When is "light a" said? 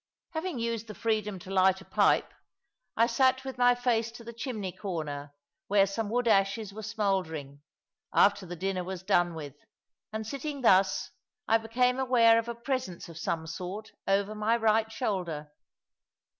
1.51-1.85